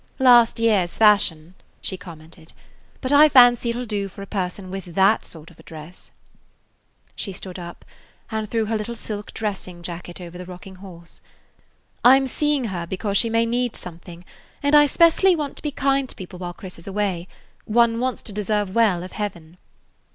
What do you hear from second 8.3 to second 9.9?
and threw her little silk dressing [Page 16]